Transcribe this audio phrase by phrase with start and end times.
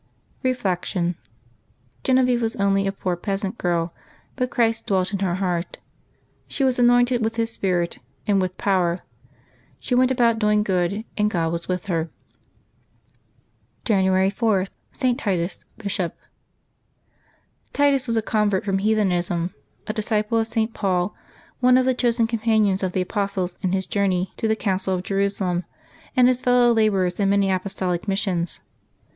[0.41, 1.13] Reflection.—
[2.03, 3.93] Genevieve was only a poor peasant girl,
[4.35, 5.77] but Christ dwelt in her heart.
[6.47, 9.01] She was anointed with His Spirit, and with power;
[9.77, 12.09] she went about doing good, and God was with her.
[13.85, 15.19] January 4.— ST.
[15.19, 16.15] TITUS, Bishop.
[17.71, 19.53] j^NiTUS was a convert from heathenism,
[19.85, 20.71] a disciple of St.
[20.71, 21.13] %^ Paul,
[21.59, 23.71] one of the chosen companions of the Apostles in.
[23.73, 25.63] his journey to the Council of Jerusalem,
[26.17, 28.61] and his fellow laborers in many apostolic missions.